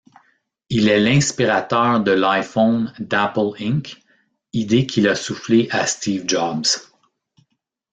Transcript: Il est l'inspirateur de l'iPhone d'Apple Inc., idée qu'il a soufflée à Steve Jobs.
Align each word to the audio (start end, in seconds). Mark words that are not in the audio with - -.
Il 0.71 0.89
est 0.89 0.99
l'inspirateur 0.99 1.99
de 1.99 2.09
l'iPhone 2.11 2.91
d'Apple 2.97 3.51
Inc., 3.59 4.01
idée 4.51 4.87
qu'il 4.87 5.07
a 5.07 5.13
soufflée 5.13 5.67
à 5.69 5.85
Steve 5.85 6.23
Jobs. 6.25 6.65